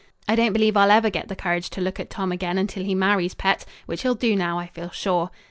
I 0.27 0.35
don't 0.35 0.51
believe 0.51 0.75
I'll 0.75 0.89
ever 0.89 1.11
get 1.11 1.27
the 1.27 1.35
courage 1.35 1.69
to 1.69 1.79
look 1.79 1.99
at 1.99 2.09
Tom 2.09 2.31
again 2.31 2.57
until 2.57 2.83
he 2.83 2.95
marries 2.95 3.35
Pet, 3.35 3.65
which 3.85 4.01
he'll 4.01 4.15
do 4.15 4.35
now, 4.35 4.57
I 4.57 4.65
feel 4.65 4.89
sure. 4.89 5.29